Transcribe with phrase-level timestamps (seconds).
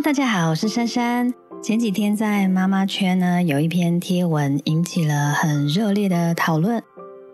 [0.00, 1.34] 大家好，我是珊珊。
[1.60, 6.80] 前几天在妈妈圈呢，有一篇贴文引起了很热烈的讨论，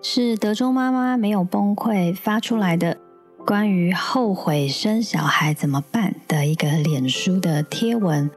[0.03, 2.97] 是德州妈妈没有崩溃发出来的
[3.45, 8.31] 关于后悔生小孩怎么办的一个脸书的贴文。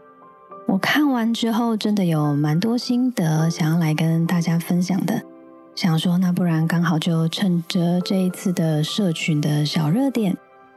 [0.68, 5.24] 我看完之后，真的有蛮多心得想要来跟大家分享的。
[5.74, 10.36] 想说，那不然刚好就趁着这一次的社群的小热点，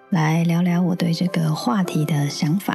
[0.08, 2.74] 来聊聊我对这个话题的想法。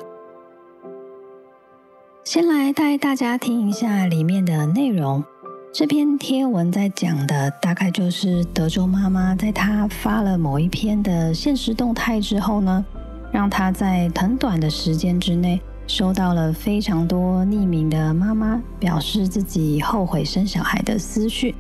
[2.26, 5.24] 先来带大家听一下里面的内容。
[5.72, 12.84] 这篇贴文在讲的大概就是德州妈妈在她发了某一篇的现实动态之后呢，
[13.32, 21.54] 让她在很短的时间之内收到了非常多匿名的妈妈表示自己后悔生小孩的私讯。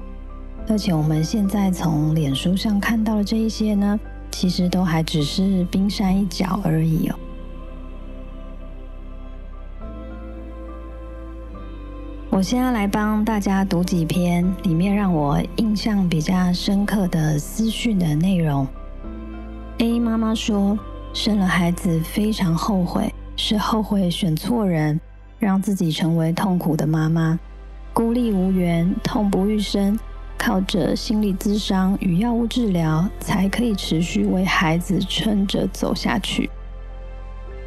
[0.67, 3.99] 而且我们现在从脸书上看到的这一些呢，
[4.31, 7.15] 其实都还只是冰山一角而已哦。
[12.35, 18.67] 我先要来帮大家读几篇里面让我印象比较深刻的私讯的内容。
[19.77, 20.77] A 妈妈说，
[21.13, 24.99] 生了孩子非常后悔，是后悔选错人，
[25.39, 27.39] 让自己成为痛苦的妈妈，
[27.93, 29.97] 孤立无援，痛不欲生。
[30.37, 36.49] 靠着心理咨商与药物治疗，才可以持续为孩子撑着走下去。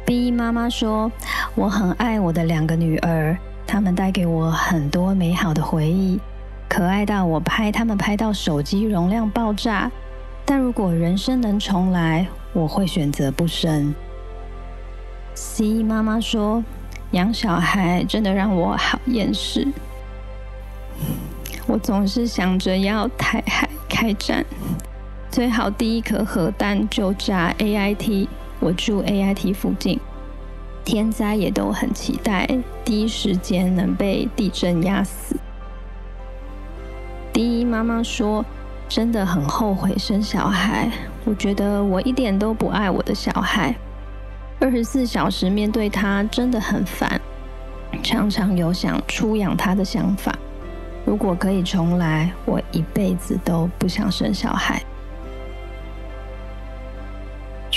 [0.05, 1.11] B 妈妈说
[1.57, 3.35] ：“我很爱我的两个女儿，
[3.71, 6.19] 他们带给我很多美好的回忆，
[6.67, 9.91] 可爱到我拍他们拍到手机容量爆炸。
[10.43, 13.93] 但如果人生能重来，我会选择不生。
[15.35, 16.63] ”C 妈妈说
[17.13, 19.67] ：“养小孩真的让我好厌世。”
[21.67, 24.43] 我总是想着要台海开战，
[25.29, 28.27] 最好第一颗核弹就炸 A I T。
[28.59, 29.99] 我住 A I T 附近，
[30.89, 32.49] 天灾也都很期待
[32.83, 35.35] 第一时间能被地震压死。
[37.31, 38.43] 第一妈妈说，
[38.87, 40.89] 真的很后悔生小孩。
[41.25, 43.75] 我觉得我一点都不爱我的小孩，
[44.59, 47.21] 二十四小时面对他真的很烦，
[48.01, 50.35] 常常有想出养他的想法。
[51.05, 54.81] 如果可以重来，我一辈子都不想生小孩。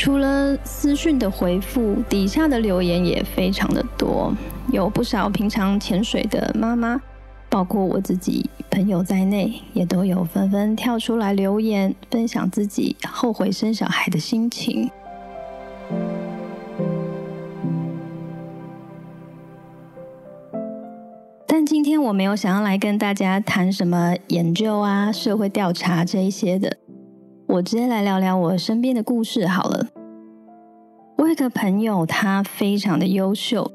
[0.03, 4.35] 除了私讯的回复，底下的留言也非常的多，
[4.73, 7.01] 有不少平常潜水的妈妈，
[7.49, 14.91] 包括我自己朋友在内，也都有纷纷跳出来留言，分享自己后悔生小孩的心情。
[21.47, 26.79] 但今天我没有想要来跟大家谈什么研究啊、社会调查这一些的，
[27.53, 29.89] 我直接来聊聊我身边的故事好了。
[31.19, 33.71] 我有个朋友，他非常的优秀，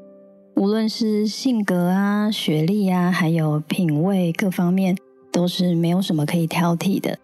[0.56, 4.96] 无论是性格啊、学历啊，还有品味各方面，
[5.30, 7.16] 都是没有什么可以挑剔的。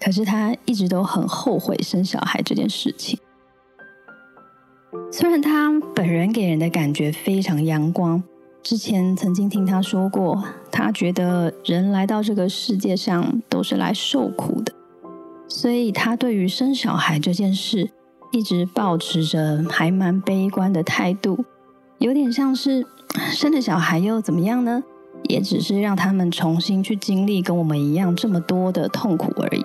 [0.00, 3.16] 可是他一直都很后悔生小孩这件事情。
[5.12, 8.20] 虽然他本人给人的感觉非常阳光。
[8.60, 10.42] 之前曾经听他说过，
[10.72, 14.72] 他觉得人来到这个世界上都是来受苦的，
[15.54, 17.90] 所以他对于生小孩这件事
[18.32, 21.44] 一直保持着还蛮悲观的态度，
[21.98, 22.86] 有点像是
[23.30, 24.82] 生了小孩又怎么样呢？
[25.24, 29.62] 也只是让他们重新去经历跟我们一样这么多的痛苦而已。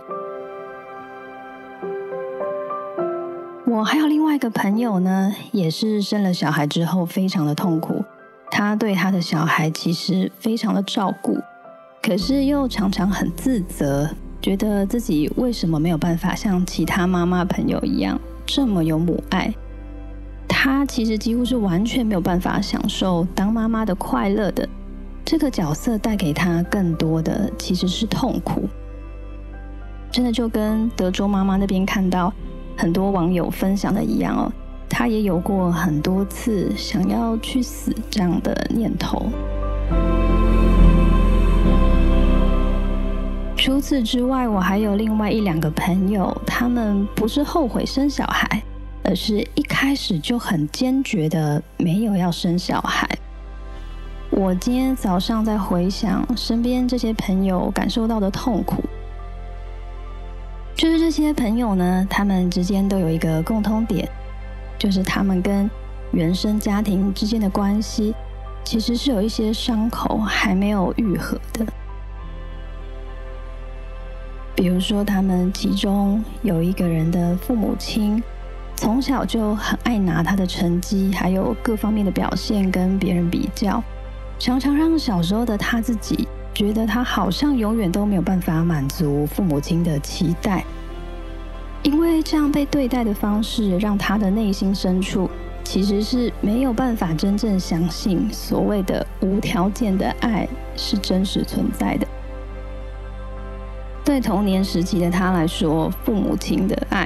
[3.66, 8.03] 我还有另外一个朋友呢，也是生了小孩之后非常的痛苦。
[8.52, 11.38] 他对他的小孩其实非常的照顾，
[12.03, 14.09] 可是又常常很自责，
[14.42, 19.53] 觉得自己为什么没有办法像其他妈妈朋友一样这么有母爱？
[20.48, 24.68] 她其实几乎是完全没有办法享受当妈妈的快乐的。
[25.26, 28.64] 这个角色带给她更多的其实是痛苦，
[30.09, 32.34] 真的就跟德州妈妈那边看到
[32.78, 34.52] 很多网友分享的一样哦。
[34.90, 39.29] 她也有过很多次想要去死这样的念头。
[43.67, 48.64] 除此之外，我还有另外一两个朋友，他们不是后悔生小孩，
[49.03, 53.05] 而是一开始就很坚决的没有要生小孩。
[54.29, 58.81] 我今天早上在回想身边这些朋友感受到的痛苦，
[60.73, 64.08] 就是这些朋友呢，他们之间都有一个共通点。
[64.79, 65.70] 就是他们跟
[66.13, 68.16] 原生家庭之间的关系，
[68.63, 71.66] 其实是有一些伤口还没有愈合的。
[74.58, 78.22] 比如说，他们其中有一个人的父母亲，
[78.76, 83.84] 从小就很爱拿他的成绩，还有各方面的表现跟别人比较，
[84.40, 90.66] 常常让小时候的他自己觉得他好像永远都没有办法满足父母亲的期待。
[91.84, 95.30] 因为这样被对待的方式，让他的内心深处
[95.64, 102.08] 其实是没有办法真正相信所谓的无条件的爱是真实存在的。
[104.08, 107.06] 对童年时期的他来说，父母亲的爱。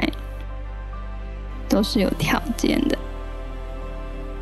[1.67, 2.97] 都是有条件的，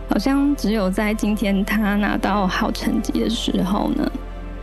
[0.09, 4.11] 好像只有在今天他拿到好成绩的时候呢，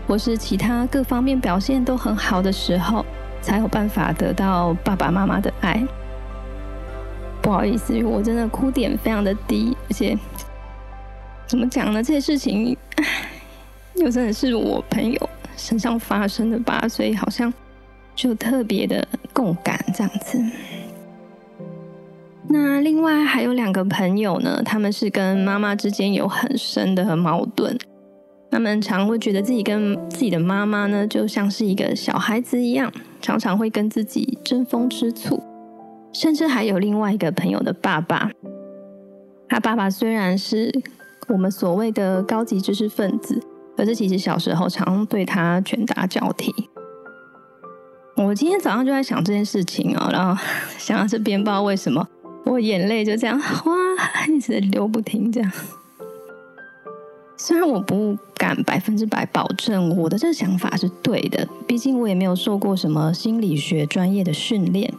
[0.06, 3.06] 或是其他各方面表现都很好的时候，
[3.40, 5.80] 才有办法得到爸爸妈妈的爱。
[7.40, 10.18] 不好意思，我真的哭点非常的低，而且
[11.46, 12.02] 怎么讲呢？
[12.02, 12.76] 这些事情
[13.94, 17.50] 又真的是我朋友身上发生的吧，所以好像
[18.16, 20.42] 就特别的共感这样子。
[22.48, 27.76] 那另外还有两个朋友呢，他们是跟妈妈之间有很深的矛盾，
[28.50, 35.42] 他们常会觉得自己跟自己的妈妈呢，就像是一个小孩子一样，常常会跟自己争风吃醋。
[36.12, 38.30] 甚至还有另外一个朋友的爸爸，
[39.48, 40.72] 他爸爸虽然是
[41.28, 43.38] 我们所谓的高级知识分子，
[43.76, 46.54] 可是其实小时候常对他拳打脚踢。
[48.16, 50.42] 我今天早上就在想这件事情啊，然后
[50.78, 52.06] 想到这边，不知道为什么。
[52.44, 55.30] 我眼泪就这样哇，一直流不停。
[55.30, 55.52] 这样，
[57.36, 64.94] 虽然我不敢百分之百保证我的这个想法是对的，毕竟我也没有受过什么心理学专业的训练。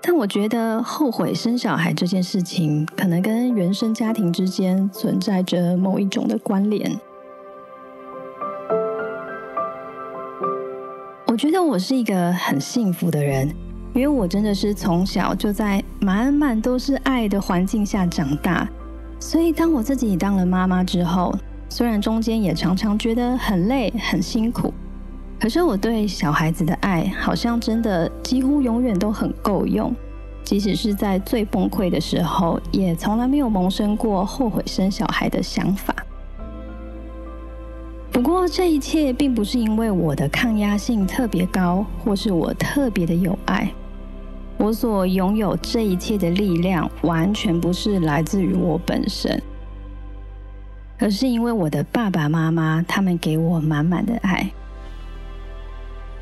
[0.00, 6.98] 但我觉得后悔生小孩这件事情，可能跟原生家庭之间存在着某一种的关联。
[11.40, 13.48] 觉得我是一个很幸福的人。
[13.94, 18.68] 因为我真的是从小就在满满都是爱的环境下长大，
[19.18, 21.34] 所以当我自己当了妈妈之后，
[21.70, 24.70] 虽然中间也常常觉得很累、很辛苦，
[25.40, 29.96] 可是我对小孩子的爱好像真的几乎永远都很够用，
[30.44, 35.94] 即使是在最崩溃的时候，也从来没有萌生过后悔生小孩的想法。
[38.20, 43.72] 不过这一切并不是因为我的抗压性特别高，或是我特别的有爱。
[44.58, 49.42] 我所拥有这一切的力量，完全不是来自于我本身，
[50.98, 54.50] 而是因为我的爸爸妈妈，他们给我满满的爱。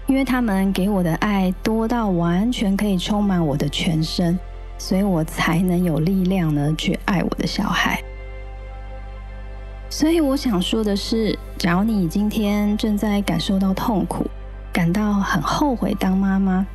[0.07, 4.39] 因为他们给我的爱多到完全可以充满我的全身，
[4.79, 8.01] 所以我才能有力量呢去爱我的小孩。
[9.91, 14.27] 所以我想说的是，假如你今天正在感受到痛苦，
[14.73, 16.67] 感到很后悔当妈妈。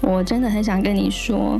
[0.00, 1.58] 我真的很想跟你说，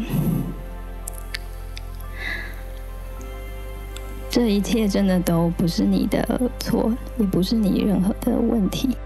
[4.28, 8.96] 这一切真的都不是你的错，也不是你任何的问题。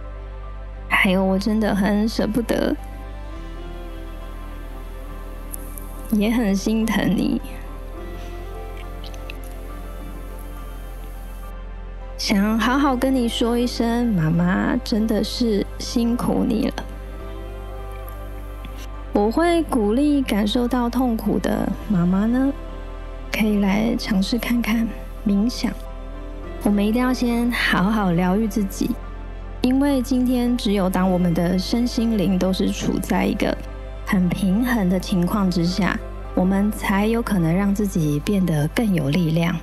[0.89, 2.75] 还有，我真的很舍不得，
[6.11, 7.41] 也很心疼你，
[12.17, 16.75] 想好好跟你说一声，妈妈真的是辛苦你了。
[19.13, 22.53] 我会鼓励感受到痛苦的妈妈呢，
[23.33, 24.89] 可以来尝试看看
[25.27, 25.73] 冥想。
[26.63, 28.91] 我们一定要先好好疗愈自己，
[29.61, 33.57] 因为今天只有当我们的身心灵都是处在一个
[34.11, 35.95] 很平衡的情况之下，
[36.35, 39.55] 我们才有可能让自己变得更有力量。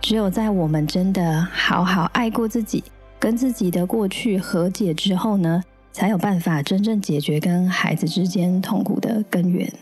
[0.00, 2.82] 只有在我们真的好好爱过自己，
[3.16, 5.62] 跟自己的过去和解之后呢？
[5.92, 9.72] 才有办法真正解决跟孩子之间痛苦的根源。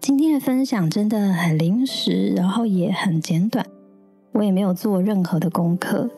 [0.00, 3.66] 今天的分享真的很临时，然后也很简短，
[4.32, 6.08] 我也没有做任何的功课，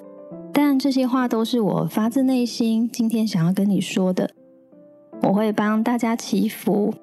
[0.52, 4.30] 但这些话都是我发自内心今天想要跟你说的。
[5.26, 6.94] 我会帮大家祈福，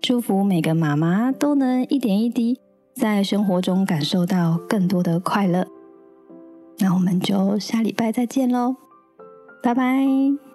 [0.00, 2.58] 祝福每个妈妈都能一点一滴
[2.94, 5.66] 在生活中感受到更多的快乐。
[6.78, 8.76] 那我们就下礼拜再见喽。
[9.62, 10.45] 拜拜。